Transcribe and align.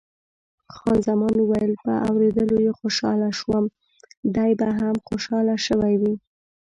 خان 0.75 0.97
زمان 1.07 1.35
وویل، 1.39 1.73
په 1.83 1.91
اورېدلو 2.09 2.57
یې 2.65 2.71
خوشاله 2.79 3.29
شوم، 3.39 3.65
دی 4.35 4.51
به 4.59 4.67
هم 4.79 4.95
خوشاله 5.07 5.55
شوی 5.67 5.93
وي. 6.01 6.13